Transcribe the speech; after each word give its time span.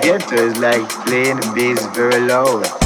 ghetto 0.00 0.36
is 0.36 0.56
like 0.58 0.88
playing 1.06 1.36
the 1.36 1.52
bass 1.54 1.86
very 1.94 2.20
loud. 2.20 2.79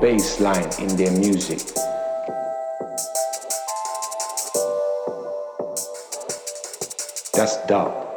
Bass 0.00 0.40
line 0.40 0.68
in 0.80 0.96
their 0.96 1.12
music. 1.12 1.60
That's 7.34 7.56
dub. 7.68 8.07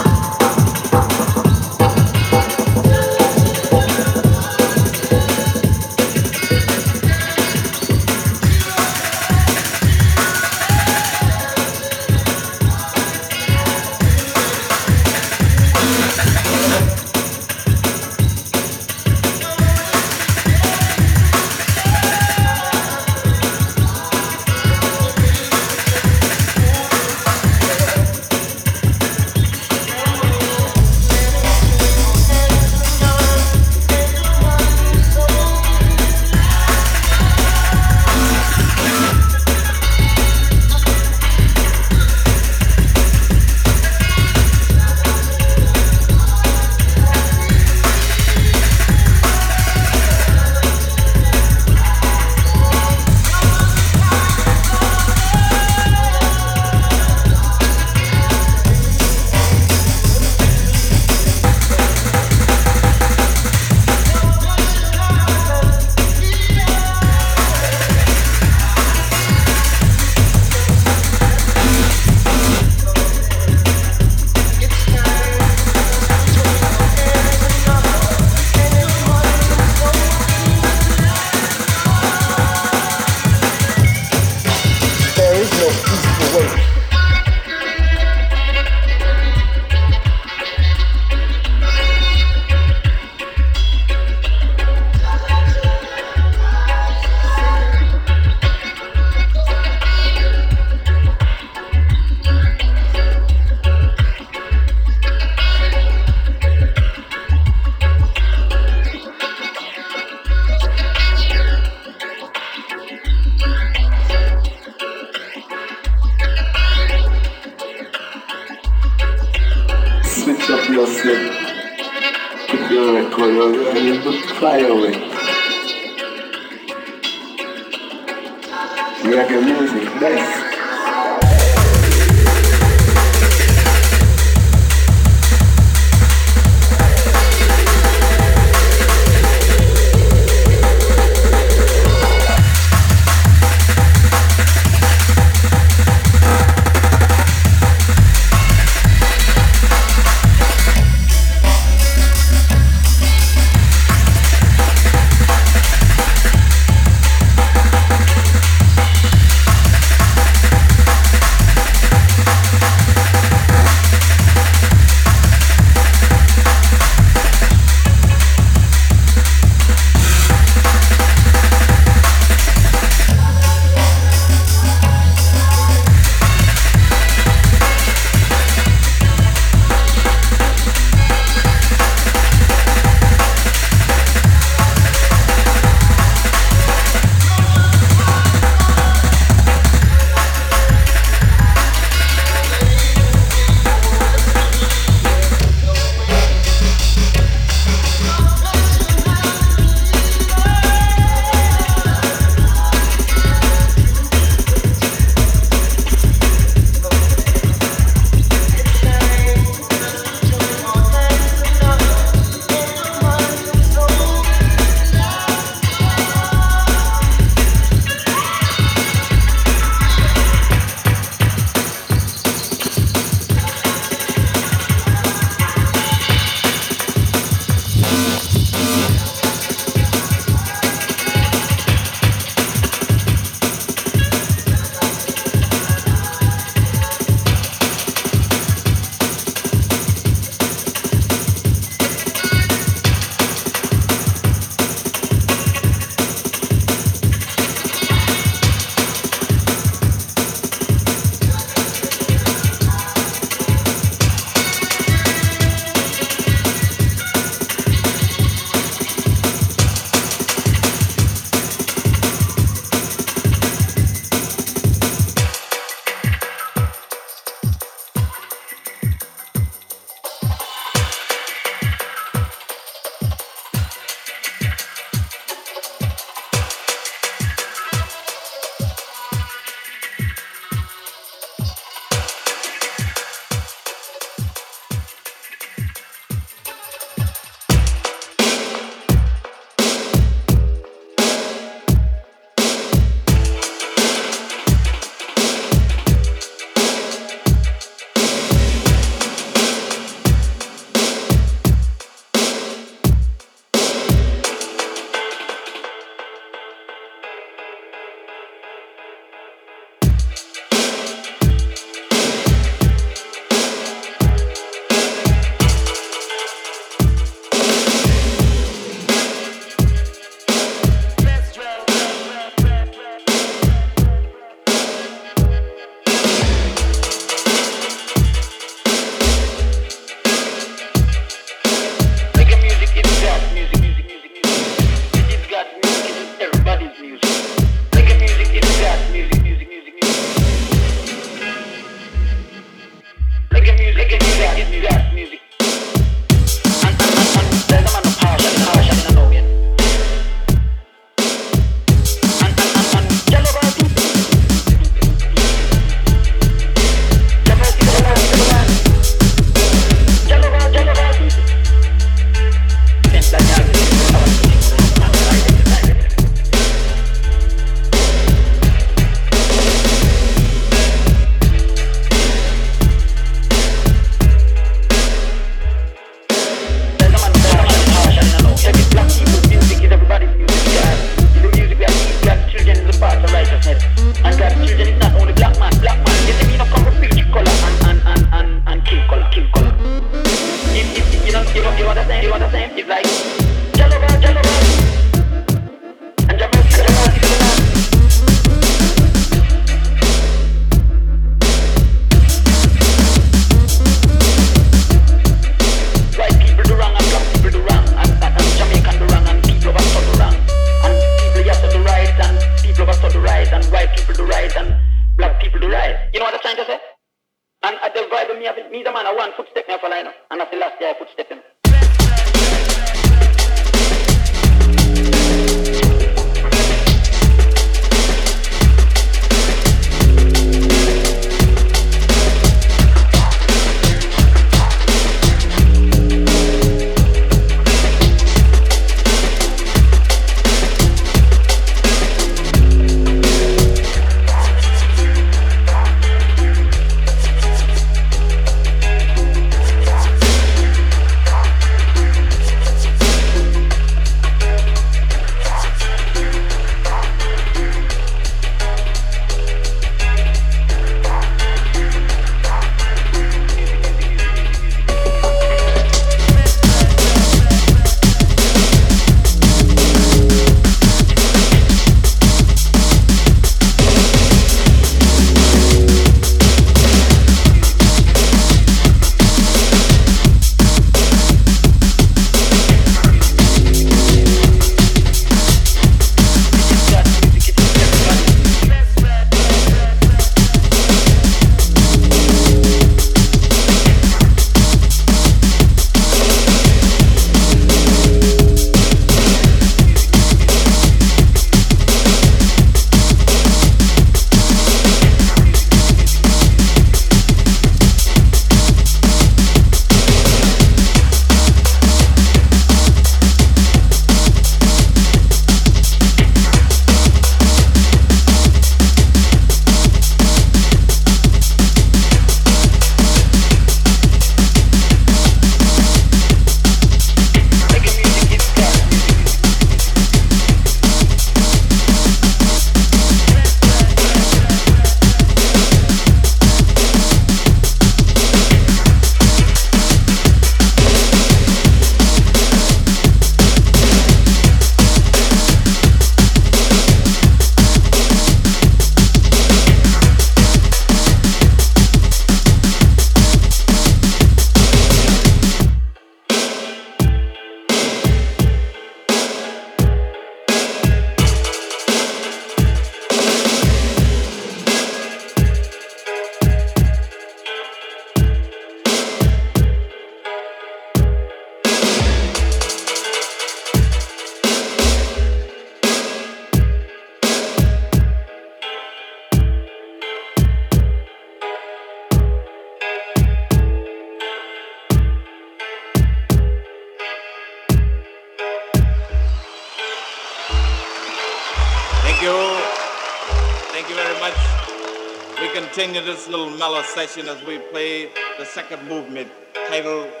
Continue 595.73 595.95
this 595.95 596.09
little 596.09 596.29
mellow 596.31 596.61
session 596.63 597.07
as 597.07 597.23
we 597.23 597.37
play 597.37 597.89
the 598.17 598.25
second 598.25 598.61
movement 598.67 599.09
titled 599.47 600.00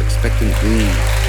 expectant 0.00 0.54
grooves. 0.60 1.21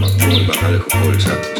If 0.00 0.94
we 0.94 1.57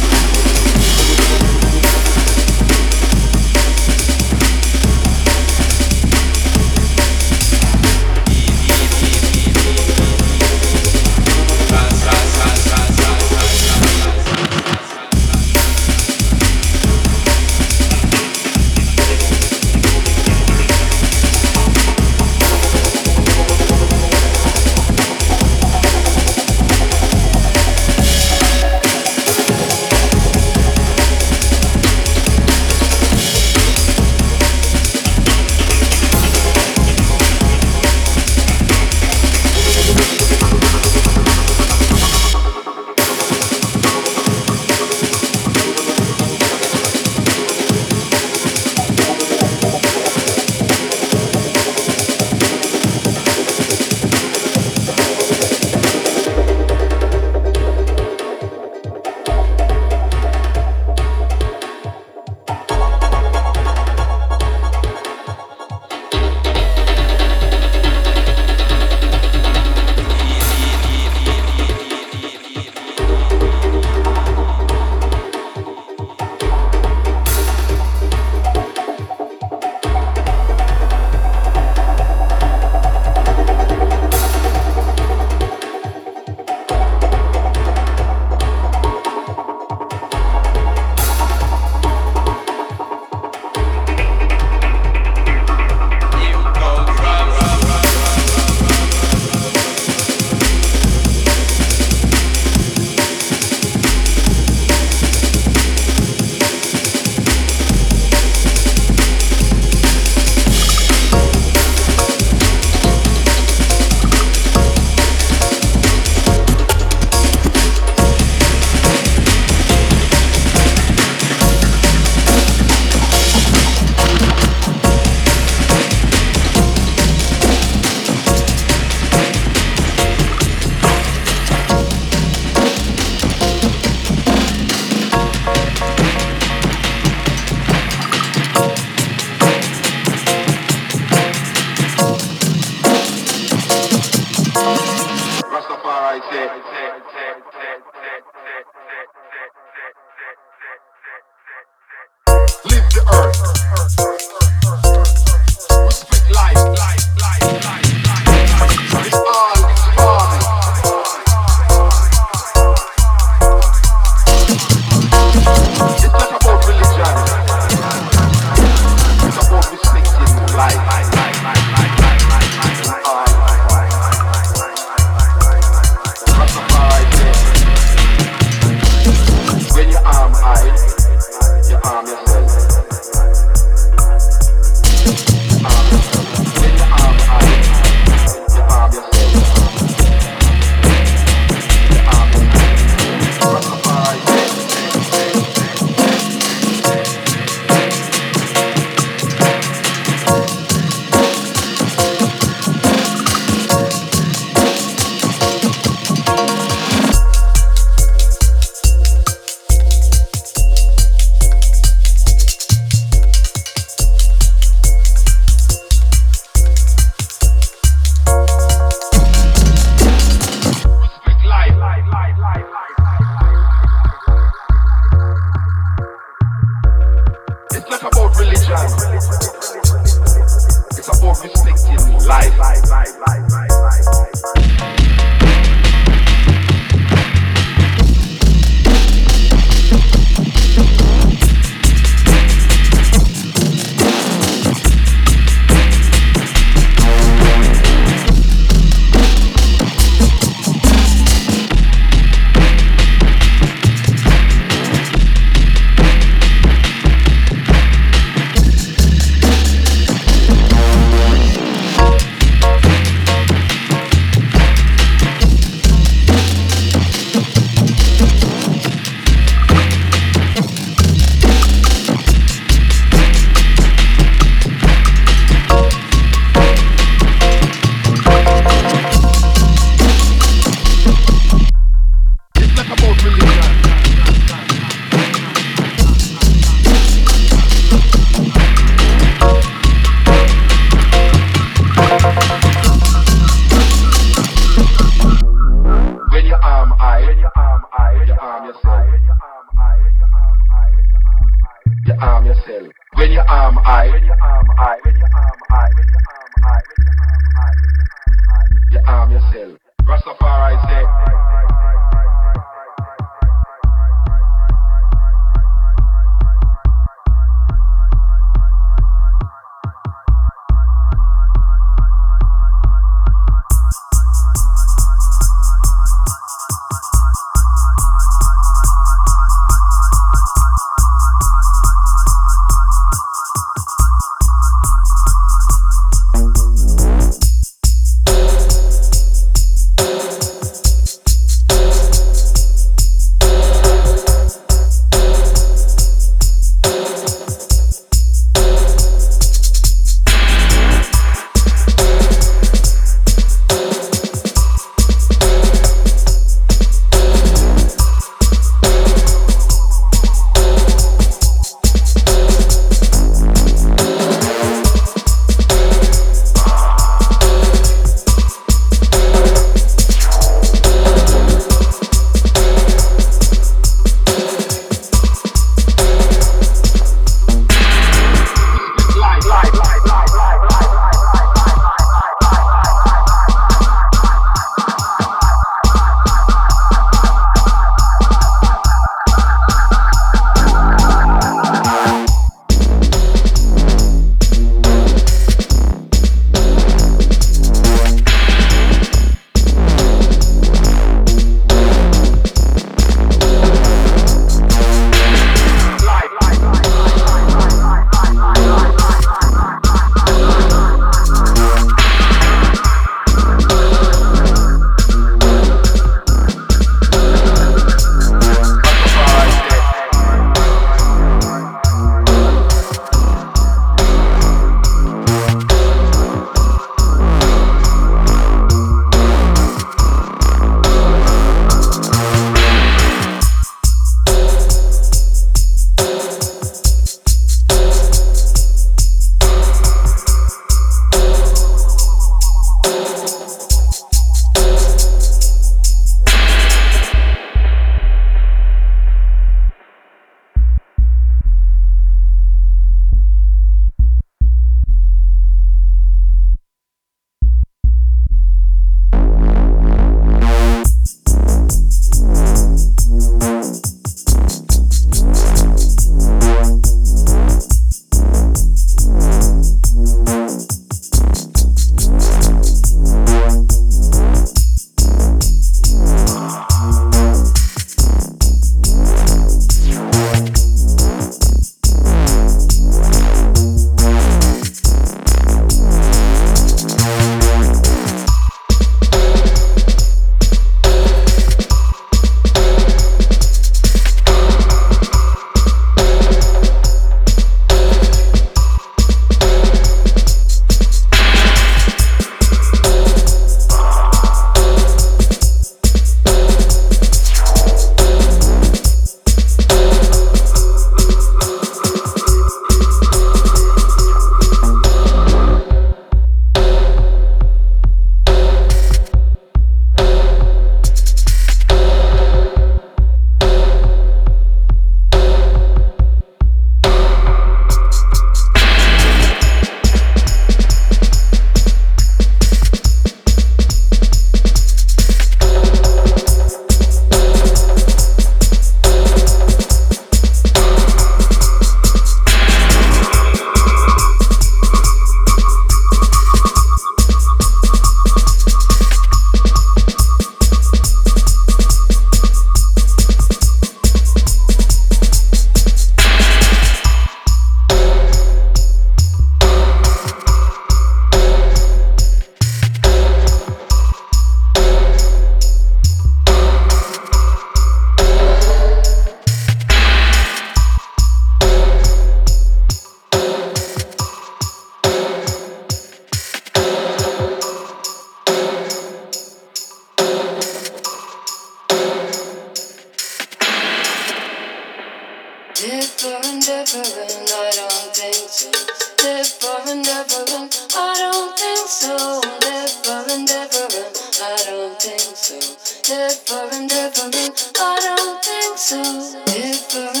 river 599.51 600.00